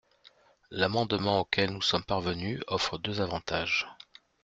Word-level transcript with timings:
L’amendement 0.71 1.41
auquel 1.41 1.69
nous 1.71 1.81
sommes 1.83 2.03
parvenus 2.03 2.59
offre 2.65 2.97
deux 2.97 3.21
avantages. 3.21 3.87